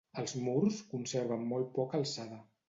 [0.19, 2.43] Els murs conserven molt poca alçada.